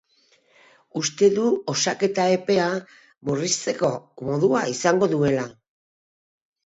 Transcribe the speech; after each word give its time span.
Uste 1.01 1.27
du 1.35 1.43
osaketa 1.73 2.25
epea 2.37 2.67
murrizteko 3.31 3.93
modua 4.33 4.65
izango 4.73 5.11
duela. 5.17 5.45